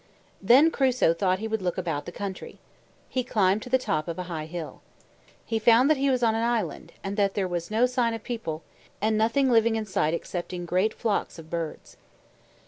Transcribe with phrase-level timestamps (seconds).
[0.41, 2.57] Then Crusoe thought he would look about the country.
[3.07, 4.81] He climbed to the top of a high hill.
[5.45, 8.23] He found that he was on an island, and that there was no sign of
[8.23, 8.63] people,
[8.99, 11.97] and nothing living in sight excepting great flocks of birds.